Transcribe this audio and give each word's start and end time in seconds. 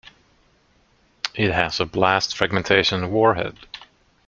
It 1.35 1.51
has 1.51 1.79
a 1.79 1.85
blast-fragmentation 1.85 3.11
warhead. 3.11 3.55